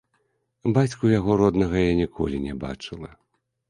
Бацьку 0.77 1.13
яго 1.19 1.37
роднага 1.43 1.77
я 1.87 1.93
ніколі 2.03 2.45
не 2.51 2.61
бачыла. 2.69 3.09